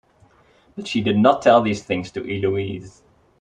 But 0.75 0.87
she 0.87 1.01
did 1.01 1.19
not 1.19 1.43
tell 1.43 1.61
these 1.61 1.83
things 1.83 2.09
to 2.13 2.27
Eloise. 2.27 3.03